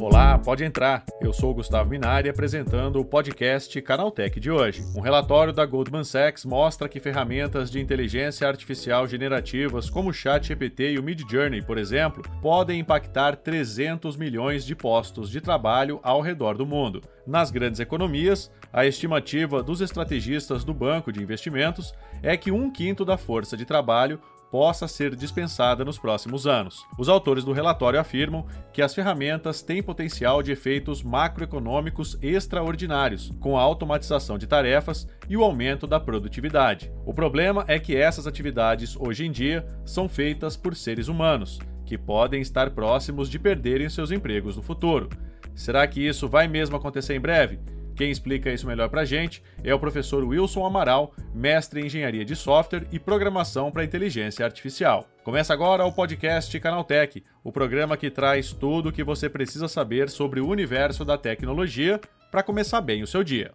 [0.00, 1.04] Olá, pode entrar.
[1.20, 4.84] Eu sou Gustavo Minari apresentando o podcast Canaltech de hoje.
[4.94, 10.92] Um relatório da Goldman Sachs mostra que ferramentas de inteligência artificial generativas como o ChatGPT
[10.92, 16.56] e o Midjourney, por exemplo, podem impactar 300 milhões de postos de trabalho ao redor
[16.56, 17.00] do mundo.
[17.26, 21.92] Nas grandes economias, a estimativa dos estrategistas do banco de investimentos
[22.22, 24.20] é que um quinto da força de trabalho
[24.54, 26.86] possa ser dispensada nos próximos anos.
[26.96, 33.58] Os autores do relatório afirmam que as ferramentas têm potencial de efeitos macroeconômicos extraordinários, com
[33.58, 36.92] a automatização de tarefas e o aumento da produtividade.
[37.04, 41.98] O problema é que essas atividades, hoje em dia, são feitas por seres humanos, que
[41.98, 45.08] podem estar próximos de perderem seus empregos no futuro.
[45.52, 47.58] Será que isso vai mesmo acontecer em breve?
[47.96, 52.24] Quem explica isso melhor para a gente é o professor Wilson Amaral, mestre em engenharia
[52.24, 55.06] de software e programação para inteligência artificial.
[55.22, 60.10] Começa agora o podcast Canaltech, o programa que traz tudo o que você precisa saber
[60.10, 63.52] sobre o universo da tecnologia para começar bem o seu dia.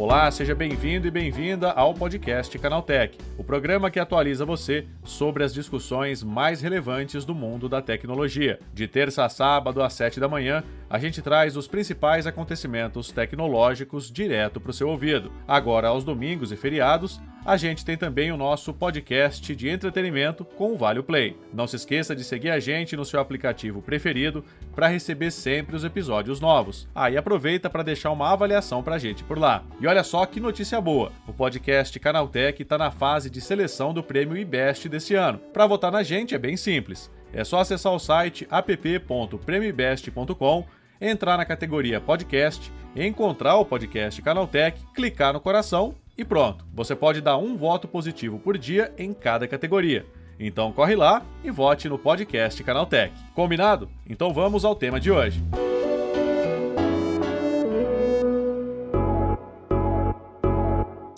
[0.00, 5.52] Olá, seja bem-vindo e bem-vinda ao podcast Canaltech, o programa que atualiza você sobre as
[5.52, 8.58] discussões mais relevantes do mundo da tecnologia.
[8.72, 14.10] De terça a sábado às 7 da manhã, a gente traz os principais acontecimentos tecnológicos
[14.10, 15.30] direto para o seu ouvido.
[15.46, 20.72] Agora, aos domingos e feriados, a gente tem também o nosso podcast de entretenimento com
[20.72, 21.36] o Vale Play.
[21.52, 25.84] Não se esqueça de seguir a gente no seu aplicativo preferido para receber sempre os
[25.84, 26.86] episódios novos.
[26.94, 29.64] Aí ah, aproveita para deixar uma avaliação para a gente por lá.
[29.80, 34.02] E olha só que notícia boa: o podcast Canaltech está na fase de seleção do
[34.02, 35.38] prêmio IBEST desse ano.
[35.52, 37.10] Para votar na gente é bem simples.
[37.32, 40.66] É só acessar o site app.premiobest.com,
[41.00, 47.22] entrar na categoria podcast, encontrar o podcast Canaltech, clicar no coração e pronto, você pode
[47.22, 50.04] dar um voto positivo por dia em cada categoria.
[50.38, 53.14] Então corre lá e vote no podcast Canaltech.
[53.34, 53.88] Combinado?
[54.06, 55.42] Então vamos ao tema de hoje.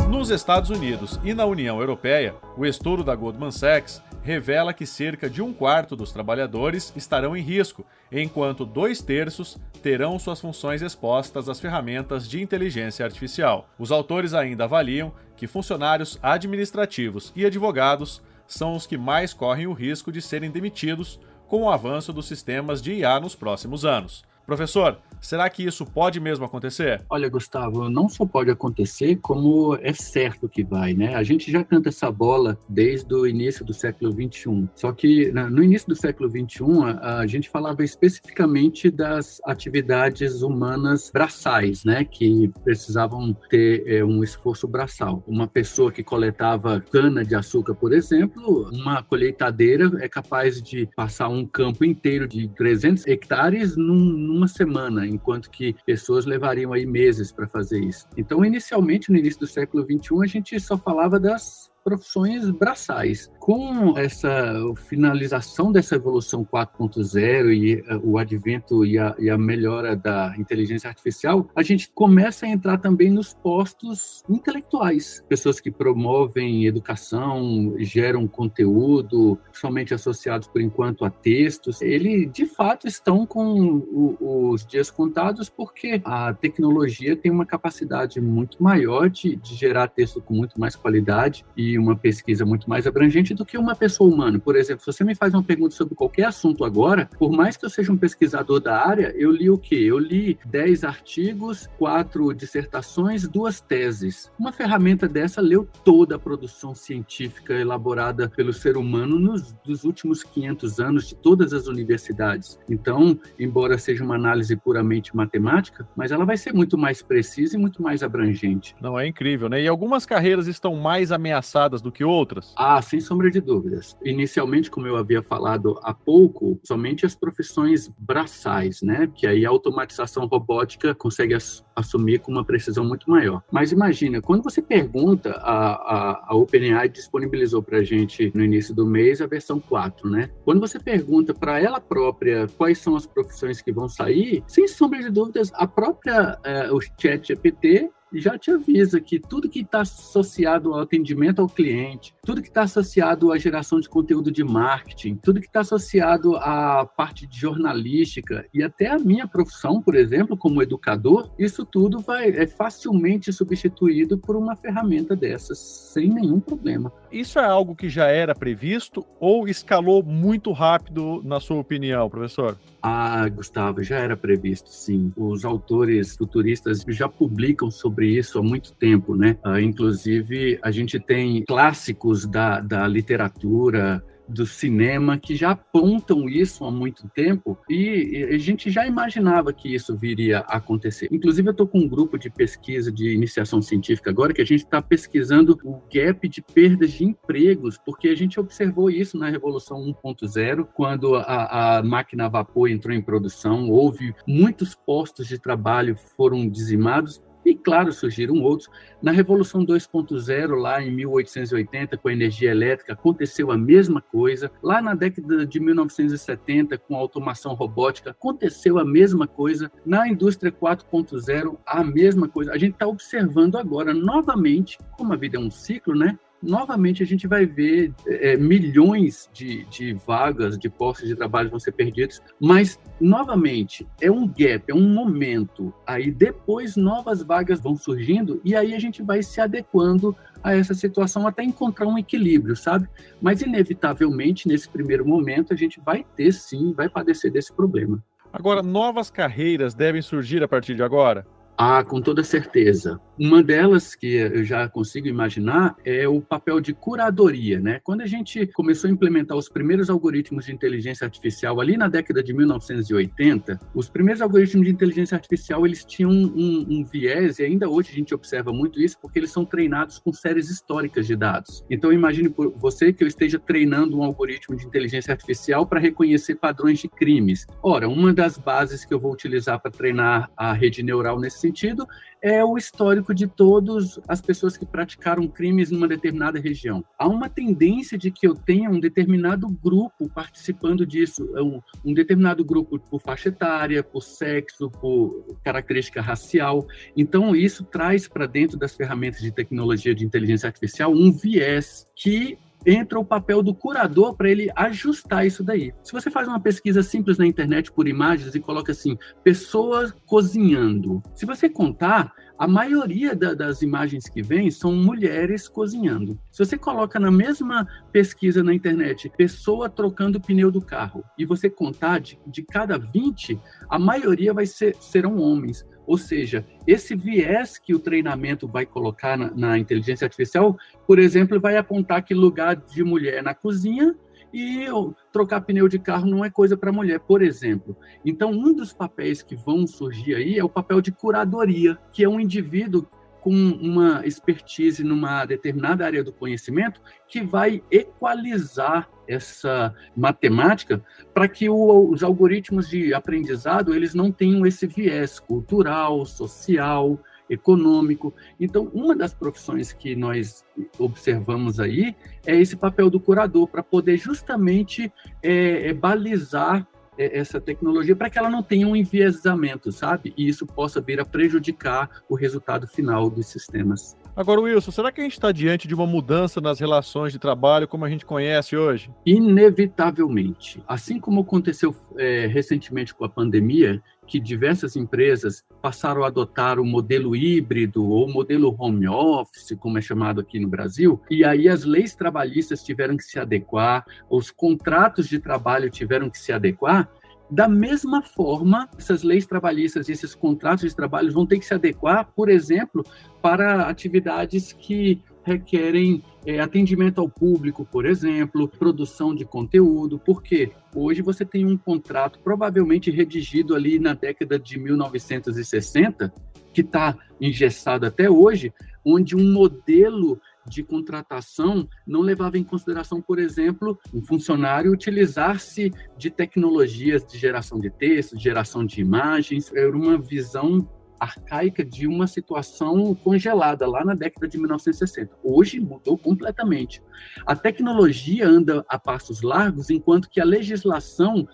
[0.09, 5.28] Nos Estados Unidos e na União Europeia, o estudo da Goldman Sachs revela que cerca
[5.28, 11.49] de um quarto dos trabalhadores estarão em risco, enquanto dois terços terão suas funções expostas
[11.49, 13.69] às ferramentas de inteligência artificial.
[13.78, 19.72] Os autores ainda avaliam que funcionários administrativos e advogados são os que mais correm o
[19.72, 21.19] risco de serem demitidos
[21.49, 24.25] com o avanço dos sistemas de IA nos próximos anos.
[24.47, 27.04] Professor, será que isso pode mesmo acontecer?
[27.08, 31.14] Olha, Gustavo, não só pode acontecer, como é certo que vai, né?
[31.14, 34.69] A gente já canta essa bola desde o início do século XXI.
[34.75, 36.64] Só que no início do século XXI,
[37.00, 42.04] a, gente falava especificamente das atividades humanas braçais, né?
[42.04, 45.22] Que precisavam ter é, um esforço braçal.
[45.26, 51.28] Uma pessoa que coletava cana de açúcar, por exemplo, uma colheitadeira é capaz de passar
[51.28, 57.32] um campo inteiro de 300 hectares num uma semana, enquanto que pessoas levariam aí meses
[57.32, 58.06] para fazer isso.
[58.16, 63.31] Então, inicialmente, no início do século XXI, a gente só falava das profissões braçais.
[63.38, 64.54] Com essa
[64.88, 70.88] finalização dessa evolução 4.0 e uh, o advento e a, e a, melhora da inteligência
[70.88, 75.25] artificial, a gente começa a entrar também nos postos intelectuais.
[75.28, 82.87] Pessoas que promovem educação, geram conteúdo, somente associados por enquanto a textos, eles de fato
[82.87, 89.54] estão com os dias contados porque a tecnologia tem uma capacidade muito maior de, de
[89.54, 93.75] gerar texto com muito mais qualidade e uma pesquisa muito mais abrangente do que uma
[93.75, 94.38] pessoa humana.
[94.38, 97.65] Por exemplo, se você me faz uma pergunta sobre qualquer assunto agora, por mais que
[97.65, 99.77] eu seja um pesquisador da área, eu li o quê?
[99.77, 104.31] Eu li 10 artigos, quatro dissertações, duas teses.
[104.38, 110.22] Uma ferramenta dessa leu toda a produção científica elaborada pelo ser humano nos dos últimos
[110.22, 112.59] 500 anos de todas as universidades.
[112.69, 117.59] Então, embora seja uma análise puramente matemática, mas ela vai ser muito mais precisa e
[117.59, 118.75] muito mais abrangente.
[118.81, 119.62] Não, é incrível, né?
[119.62, 122.53] E algumas carreiras estão mais ameaçadas do que outras?
[122.56, 123.97] Ah, sem sombra de dúvidas.
[124.05, 129.11] Inicialmente, como eu havia falado há pouco, somente as profissões braçais, né?
[129.14, 133.43] Que aí a automatização robótica consegue ass assumir com uma precisão muito maior.
[133.50, 138.75] Mas imagina, quando você pergunta, a, a, a OpenAI disponibilizou para a gente no início
[138.75, 140.29] do mês a versão 4, né?
[140.44, 145.00] Quando você pergunta para ela própria quais são as profissões que vão sair, sem sombra
[145.00, 146.38] de dúvidas, a própria,
[146.70, 151.49] uh, o chat GPT já te avisa que tudo que está associado ao atendimento ao
[151.49, 156.37] cliente, tudo que está associado à geração de conteúdo de marketing, tudo que está associado
[156.37, 161.99] à parte de jornalística e até a minha profissão, por exemplo, como educador, isso tudo
[162.00, 166.93] vai é facilmente substituído por uma ferramenta dessas sem nenhum problema.
[167.11, 172.56] Isso é algo que já era previsto ou escalou muito rápido, na sua opinião, professor?
[172.84, 175.12] Ah, Gustavo, já era previsto, sim.
[175.17, 179.38] Os autores futuristas já publicam sobre isso há muito tempo, né?
[179.44, 186.64] Ah, inclusive, a gente tem clássicos da, da literatura, do cinema que já apontam isso
[186.64, 191.08] há muito tempo e a gente já imaginava que isso viria a acontecer.
[191.10, 194.64] Inclusive, eu estou com um grupo de pesquisa de iniciação científica agora que a gente
[194.64, 199.78] está pesquisando o gap de perdas de empregos, porque a gente observou isso na Revolução
[200.04, 205.96] 1.0, quando a, a máquina a vapor entrou em produção, houve muitos postos de trabalho
[206.16, 208.69] foram dizimados e, claro, surgiram outros.
[209.03, 214.50] Na Revolução 2.0, lá em 1880, com a energia elétrica, aconteceu a mesma coisa.
[214.62, 219.71] Lá na década de 1970, com a automação robótica, aconteceu a mesma coisa.
[219.85, 222.53] Na indústria 4.0, a mesma coisa.
[222.53, 226.19] A gente está observando agora, novamente, como a vida é um ciclo, né?
[226.43, 231.61] Novamente a gente vai ver é, milhões de, de vagas, de postos de trabalho vão
[231.61, 235.73] ser perdidos, mas, novamente, é um gap, é um momento.
[235.87, 240.75] Aí depois novas vagas vão surgindo e aí a gente vai se adequando a essa
[240.75, 242.89] situação até encontrar um equilíbrio, sabe?
[243.21, 248.03] Mas, inevitavelmente, nesse primeiro momento, a gente vai ter sim, vai padecer desse problema.
[248.33, 251.27] Agora, novas carreiras devem surgir a partir de agora?
[251.56, 253.00] Ah, com toda certeza.
[253.19, 257.78] Uma delas que eu já consigo imaginar é o papel de curadoria, né?
[257.84, 262.22] Quando a gente começou a implementar os primeiros algoritmos de inteligência artificial ali na década
[262.22, 267.69] de 1980, os primeiros algoritmos de inteligência artificial eles tinham um, um viés e ainda
[267.69, 271.64] hoje a gente observa muito isso porque eles são treinados com séries históricas de dados.
[271.70, 276.37] Então imagine por você que eu esteja treinando um algoritmo de inteligência artificial para reconhecer
[276.37, 277.46] padrões de crimes.
[277.62, 281.87] Ora, uma das bases que eu vou utilizar para treinar a rede neural nesse sentido
[282.23, 286.85] é o histórico de todas as pessoas que praticaram crimes numa determinada região.
[286.99, 291.93] Há uma tendência de que eu tenha um determinado grupo participando disso, é um, um
[291.93, 296.67] determinado grupo por faixa etária, por sexo, por característica racial.
[296.97, 302.39] Então, isso traz para dentro das ferramentas de tecnologia de inteligência artificial um viés que
[302.67, 305.73] entra o papel do curador para ele ajustar isso daí.
[305.82, 311.03] Se você faz uma pesquisa simples na internet por imagens e coloca assim, pessoas cozinhando,
[311.14, 312.12] se você contar,
[312.43, 316.19] a maioria da, das imagens que vem são mulheres cozinhando.
[316.31, 321.25] Se você coloca na mesma pesquisa na internet, pessoa trocando o pneu do carro, e
[321.25, 323.38] você contar de, de cada 20,
[323.69, 325.65] a maioria vai ser, serão homens.
[325.87, 330.56] Ou seja, esse viés que o treinamento vai colocar na, na, inteligência artificial,
[330.87, 333.94] por exemplo, vai apontar que lugar de mulher na cozinha
[334.32, 334.67] e
[335.12, 337.76] trocar pneu de carro não é coisa para mulher, por exemplo.
[338.05, 342.08] Então, um dos papéis que vão surgir aí é o papel de curadoria, que é
[342.08, 342.87] um indivíduo
[343.22, 350.84] com uma expertise numa determinada área do conhecimento que vai equalizar essa matemática
[351.14, 358.12] para que o, os algoritmos de aprendizado eles não tenham esse viés cultural, social, econômico.
[358.40, 360.44] Então, uma das profissões que nós
[360.76, 361.94] observamos aí
[362.26, 364.92] é esse papel do curador para poder justamente
[365.22, 366.66] é, é, balizar
[366.97, 370.12] essa tecnologia para que ela não tenha um enviesamento, sabe?
[370.17, 373.97] E isso possa vir a prejudicar o resultado final dos sistemas.
[374.15, 377.67] Agora, Wilson, será que a gente está diante de uma mudança nas relações de trabalho
[377.67, 378.91] como a gente conhece hoje?
[379.06, 380.63] Inevitavelmente.
[380.69, 386.65] Assim como aconteceu é, recentemente com a pandemia, que diversas empresas passaram a adotar o
[386.65, 391.65] modelo híbrido ou modelo home office, como é chamado aqui no Brasil, e aí as
[391.65, 396.91] leis trabalhistas tiveram que se adequar, os contratos de trabalho tiveram que se adequar,
[397.31, 401.55] da mesma forma, essas leis trabalhistas e esses contratos de trabalho vão ter que se
[401.55, 402.85] adequar, por exemplo,
[403.23, 411.02] para atividades que requerem é, atendimento ao público, por exemplo, produção de conteúdo, porque hoje
[411.02, 416.12] você tem um contrato provavelmente redigido ali na década de 1960,
[416.52, 418.52] que está engessado até hoje,
[418.84, 426.10] onde um modelo de contratação não levava em consideração, por exemplo, um funcionário utilizar-se de
[426.10, 429.52] tecnologias de geração de texto, de geração de imagens.
[429.55, 430.69] Era uma visão
[431.03, 435.17] arcaica de uma situação congelada lá na década de 1960.
[435.23, 436.82] Hoje mudou completamente.
[437.27, 441.27] A tecnologia anda a passos largos, enquanto que a legislação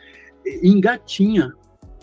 [0.62, 1.52] engatinha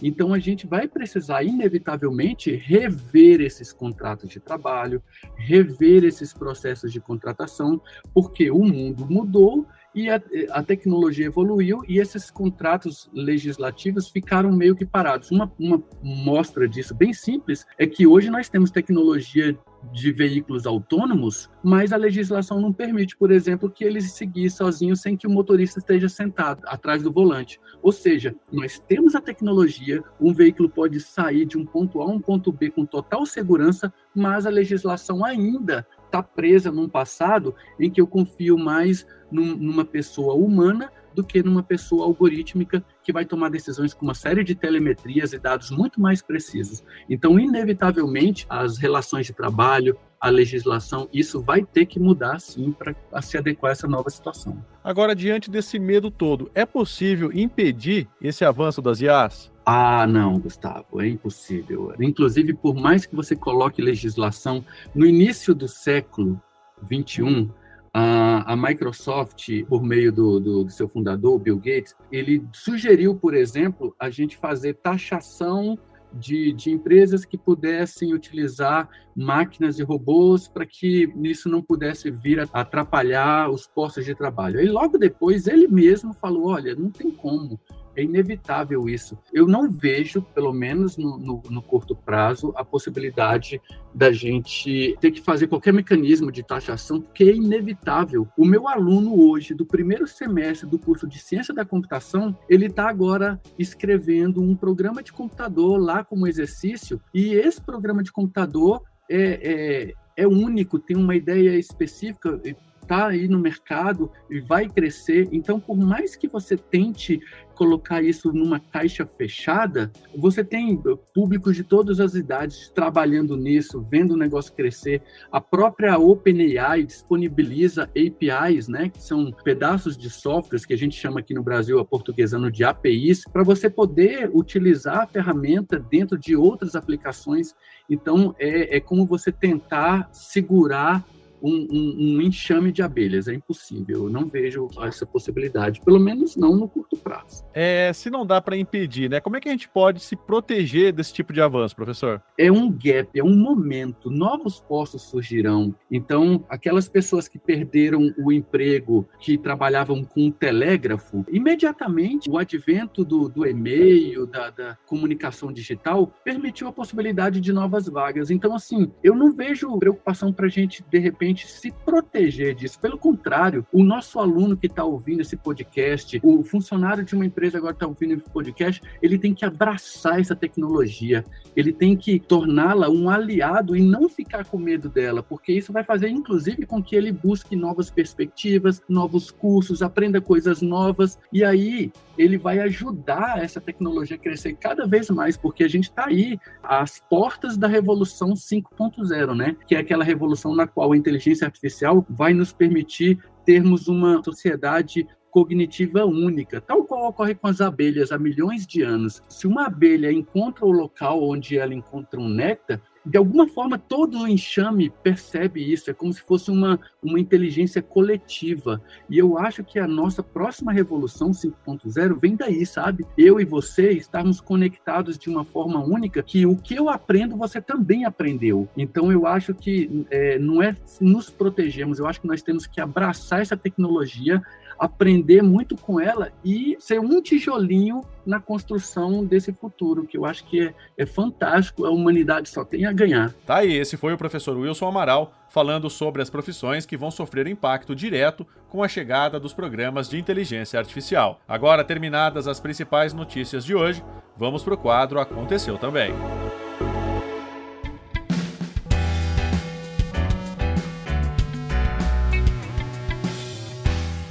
[0.02, 5.02] Então a gente vai precisar inevitavelmente rever esses contratos de trabalho,
[5.38, 7.82] rever esses processos de contratação,
[8.14, 10.22] porque o mundo mudou e a,
[10.52, 15.32] a, tecnologia evoluiu e esses contratos legislativos ficaram meio que parados.
[15.32, 19.58] Uma, uma mostra disso bem simples é que hoje nós temos tecnologia
[19.94, 25.16] de veículos autônomos, mas a legislação não permite, por exemplo, que eles seguir sozinhos sem
[25.16, 27.60] que o motorista esteja sentado atrás do volante.
[27.82, 32.08] Ou seja, nós temos a tecnologia, um veículo pode sair de um ponto A a
[32.08, 35.86] um ponto B com total segurança, mas a legislação ainda
[36.16, 41.42] está presa num passado em que eu confio mais num, numa pessoa humana do que
[41.42, 46.00] numa pessoa algorítmica que vai tomar decisões com uma série de telemetrias e dados muito
[46.00, 46.84] mais precisos.
[47.10, 52.96] Então, inevitavelmente, as relações de trabalho, a legislação, isso vai ter que mudar sim para
[53.22, 54.64] se adequar a essa nova situação.
[54.84, 59.55] Agora, diante desse medo todo, é possível impedir esse avanço das IAs?
[59.66, 61.92] Ah, não, Gustavo, é impossível.
[62.00, 66.40] Inclusive, por mais que você coloque legislação, no início do século
[66.84, 67.50] 21,
[67.92, 73.34] a, a Microsoft, por meio do, do, do, seu fundador, Bill Gates, ele sugeriu, por
[73.34, 75.80] exemplo, a gente fazer taxação
[76.14, 82.40] de, de empresas que pudessem utilizar máquinas e robôs para que isso não pudesse vir
[82.40, 84.62] a atrapalhar os postos de trabalho.
[84.62, 87.60] E logo depois ele mesmo falou: olha, não tem como
[87.96, 89.18] é inevitável isso.
[89.34, 93.62] Eu não vejo, pelo menos no, no, no, curto prazo, a possibilidade
[93.94, 98.28] da gente ter que fazer qualquer mecanismo de taxação, porque é inevitável.
[98.38, 102.90] O meu aluno hoje, do primeiro semestre do curso de Ciência da Computação, ele está
[102.90, 109.94] agora escrevendo um programa de computador lá como exercício, e esse programa de computador é,
[110.18, 112.40] é, é único, tem uma ideia específica
[112.86, 115.27] está aí no mercado e vai crescer.
[115.32, 117.20] Então, por mais que você tente
[117.56, 120.80] colocar isso numa caixa fechada, você tem
[121.13, 125.01] públicos de todas as idades trabalhando nisso, vendo o negócio crescer.
[125.32, 131.22] A própria OpenAI disponibiliza APIs, né, que são pedaços de softwares que a gente chama
[131.22, 136.36] aqui no Brasil, a portuguesando de APIs, para você poder utilizar a ferramenta dentro de
[136.36, 137.56] outras aplicações.
[137.89, 141.06] Então, é, é como você tentar segurar
[141.46, 143.28] um, um, um, enxame de abelhas.
[143.28, 144.06] É impossível.
[144.06, 147.46] Eu não vejo essa possibilidade, pelo menos não no curto prazo.
[147.54, 149.20] É, se não dá para impedir, né?
[149.20, 152.22] Como é que a gente pode se proteger desse tipo de avanço, professor?
[152.38, 154.10] É um gap, é um momento.
[154.10, 155.74] Novos postos surgirão.
[155.92, 163.30] Então, aquelas pessoas que perderam o emprego, que trabalhavam com telégrafo, imediatamente o advento do,
[163.30, 168.32] do e-mail, da, da comunicação digital, permitiu a possibilidade de novas vagas.
[168.32, 172.80] Então, assim, eu não vejo preocupação para a gente, de repente, repente, se proteger disso.
[172.80, 177.58] Pelo contrário, o nosso aluno que está ouvindo esse podcast, o funcionário de uma empresa
[177.58, 181.24] agora está ouvindo esse podcast, ele tem que abraçar essa tecnologia,
[181.56, 185.84] ele tem que torná-la um aliado e não ficar com medo dela, porque isso vai
[185.84, 191.92] fazer, inclusive, com que ele busque novas perspectivas, novos cursos, aprenda coisas novas, e aí
[192.18, 196.39] ele vai ajudar essa tecnologia a crescer cada vez mais, porque a gente está aí
[196.63, 199.56] às portas da revolução 5.0, né?
[199.68, 201.15] Que é aquela revolução na qual a inteligência
[201.46, 208.12] artificial vai nos permitir termos uma sociedade cognitiva única, tal qual ocorre com as abelhas
[208.12, 209.22] há milhões de anos.
[209.28, 214.20] Se uma abelha encontra o local onde ela encontra um néctar, de alguma forma, todo
[214.20, 218.82] o enxame percebe isso, é como se fosse uma, uma inteligência coletiva.
[219.10, 223.06] E eu acho que a nossa próxima revolução 5.0 vem daí, sabe?
[223.18, 227.62] Eu e você estarmos conectados de uma forma única, que o que eu aprendo, você
[227.62, 228.68] também aprendeu.
[228.76, 232.82] Então, eu acho que é, não é nos protegermos, eu acho que nós temos que
[232.82, 234.42] abraçar essa tecnologia
[234.79, 240.44] aprender muito com ela e ser um tijolinho na construção desse futuro, que eu acho
[240.46, 243.34] que é, é, fantástico, a humanidade só tem a ganhar.
[243.46, 247.48] Tá aí, esse foi o professor Wilson Amaral falando sobre as profissões que vão sofrer
[247.48, 251.39] impacto direto com a chegada dos programas de inteligência artificial.
[251.48, 254.03] Agora, terminadas as principais notícias de hoje,
[254.36, 256.13] vamos para o quadro Aconteceu Também.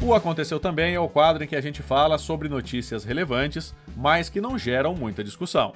[0.05, 4.29] O Aconteceu Também é o quadro em que a gente fala sobre notícias relevantes, mas
[4.29, 5.73] que não geram muita discussão.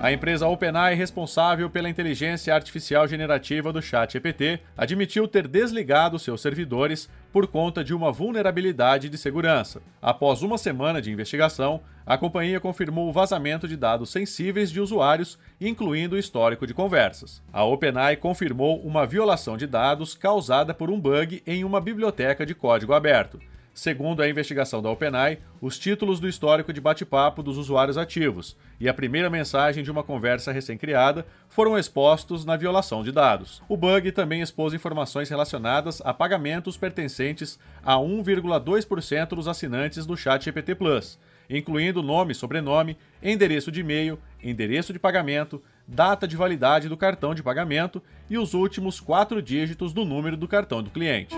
[0.00, 7.10] A empresa OpenAI, responsável pela inteligência artificial generativa do ChatGPT, admitiu ter desligado seus servidores
[7.32, 9.82] por conta de uma vulnerabilidade de segurança.
[10.00, 15.36] Após uma semana de investigação, a companhia confirmou o vazamento de dados sensíveis de usuários,
[15.60, 17.42] incluindo o histórico de conversas.
[17.52, 22.54] A OpenAI confirmou uma violação de dados causada por um bug em uma biblioteca de
[22.54, 23.40] código aberto.
[23.78, 28.88] Segundo a investigação da OpenAI, os títulos do histórico de bate-papo dos usuários ativos e
[28.88, 33.62] a primeira mensagem de uma conversa recém-criada foram expostos na violação de dados.
[33.68, 40.46] O bug também expôs informações relacionadas a pagamentos pertencentes a 1,2% dos assinantes do Chat
[40.46, 41.16] GPT Plus,
[41.48, 47.44] incluindo nome, sobrenome, endereço de e-mail, endereço de pagamento, data de validade do cartão de
[47.44, 51.32] pagamento e os últimos quatro dígitos do número do cartão do cliente.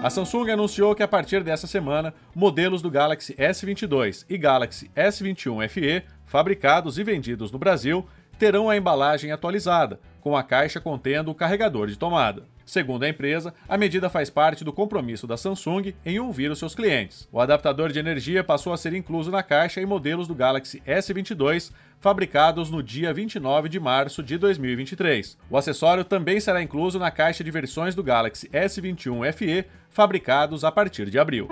[0.00, 5.68] A Samsung anunciou que a partir dessa semana, modelos do Galaxy S22 e Galaxy S21
[5.68, 8.06] FE, fabricados e vendidos no Brasil,
[8.38, 12.44] terão a embalagem atualizada, com a caixa contendo o carregador de tomada.
[12.68, 16.74] Segundo a empresa, a medida faz parte do compromisso da Samsung em ouvir os seus
[16.74, 17.26] clientes.
[17.32, 21.72] O adaptador de energia passou a ser incluso na caixa em modelos do Galaxy S22
[21.98, 25.38] fabricados no dia 29 de março de 2023.
[25.48, 30.70] O acessório também será incluso na caixa de versões do Galaxy S21 FE fabricados a
[30.70, 31.48] partir de abril.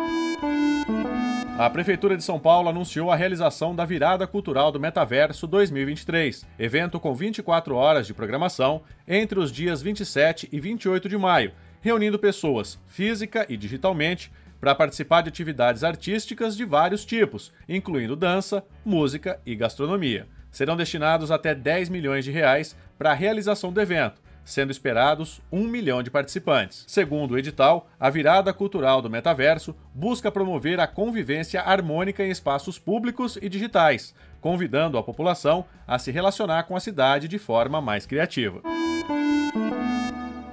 [1.59, 7.01] A Prefeitura de São Paulo anunciou a realização da Virada Cultural do Metaverso 2023, evento
[7.01, 12.79] com 24 horas de programação entre os dias 27 e 28 de maio, reunindo pessoas,
[12.87, 19.57] física e digitalmente, para participar de atividades artísticas de vários tipos, incluindo dança, música e
[19.57, 20.29] gastronomia.
[20.51, 25.67] Serão destinados até 10 milhões de reais para a realização do evento, sendo esperados um
[25.67, 26.85] milhão de participantes.
[26.87, 32.79] Segundo o edital, a virada cultural do metaverso busca promover a convivência harmônica em espaços
[32.79, 38.07] públicos e digitais, convidando a população a se relacionar com a cidade de forma mais
[38.07, 38.63] criativa.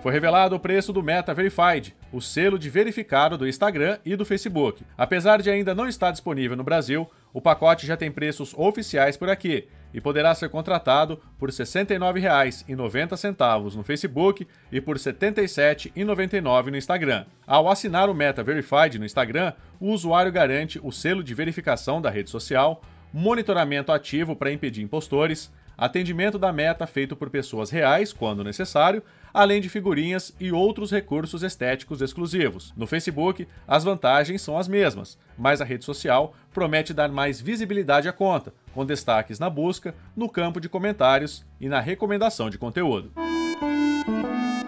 [0.01, 4.25] Foi revelado o preço do Meta Verified, o selo de verificado do Instagram e do
[4.25, 4.83] Facebook.
[4.97, 9.29] Apesar de ainda não estar disponível no Brasil, o pacote já tem preços oficiais por
[9.29, 16.77] aqui e poderá ser contratado por R$ 69,90 no Facebook e por R$ 77,99 no
[16.77, 17.25] Instagram.
[17.45, 22.09] Ao assinar o Meta Verified no Instagram, o usuário garante o selo de verificação da
[22.09, 22.81] rede social,
[23.13, 29.03] monitoramento ativo para impedir impostores, atendimento da meta feito por pessoas reais, quando necessário,
[29.33, 32.73] além de figurinhas e outros recursos estéticos exclusivos.
[32.77, 38.07] No Facebook, as vantagens são as mesmas, mas a rede social promete dar mais visibilidade
[38.07, 43.11] à conta, com destaques na busca, no campo de comentários e na recomendação de conteúdo.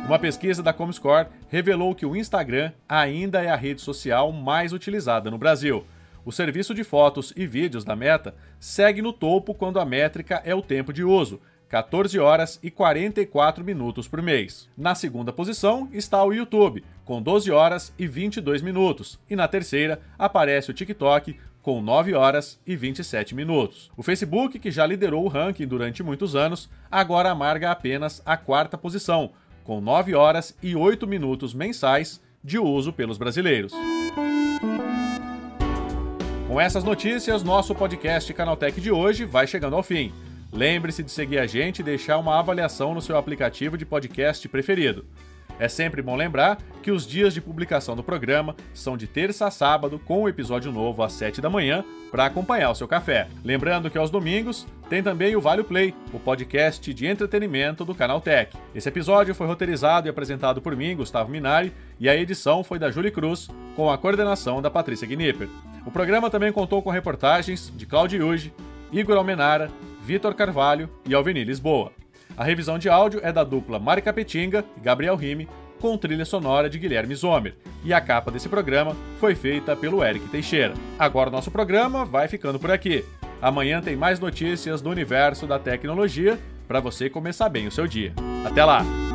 [0.06, 5.32] Uma pesquisa da Comscore revelou que o Instagram ainda é a rede social mais utilizada
[5.32, 5.84] no Brasil
[6.26, 10.56] o serviço de fotos e vídeos da Meta segue no topo quando a métrica é
[10.56, 14.68] o tempo de uso, 14 horas e 44 minutos por mês.
[14.78, 20.02] Na segunda posição está o YouTube, com 12 horas e 22 minutos, e na terceira
[20.18, 23.92] aparece o TikTok, com 9 horas e 27 minutos.
[23.98, 28.78] O Facebook, que já liderou o ranking durante muitos anos, agora amarga apenas a quarta
[28.78, 29.32] posição,
[29.64, 33.74] com 9 horas e 8 minutos mensais de uso pelos brasileiros.
[36.56, 40.14] Com essas notícias, nosso podcast Canaltech de hoje vai chegando ao fim.
[40.54, 45.04] Lembre-se de seguir a gente e deixar uma avaliação no seu aplicativo de podcast preferido.
[45.60, 49.52] É sempre bom lembrar que os dias de publicação do programa são de terça a
[49.52, 53.28] sábado, com o episódio novo às 7 da manhã, para acompanhar o seu café.
[53.44, 58.22] Lembrando que aos domingos tem também o Vale Play, o podcast de entretenimento do Canal
[58.22, 58.56] Tech.
[58.74, 62.92] Esse episódio foi roteirizado e apresentado por mim, Gustavo Minari, e a edição foi da
[62.92, 65.50] Julie Cruz, com a coordenação da Patrícia Gnipper.
[65.86, 68.54] O programa também contou com reportagens de Claudio Yuji,
[68.92, 69.72] Igor Almenara,
[70.04, 71.92] Vitor Carvalho e Alveni Lisboa.
[72.38, 75.48] A revisão de áudio é da dupla Mari Capetinga e Gabriel Rime,
[75.80, 77.56] com trilha sonora de Guilherme Zomer.
[77.84, 80.74] E a capa desse programa foi feita pelo Eric Teixeira.
[80.98, 83.04] Agora nosso programa vai ficando por aqui.
[83.42, 88.14] Amanhã tem mais notícias do universo da tecnologia para você começar bem o seu dia.
[88.46, 89.15] Até lá!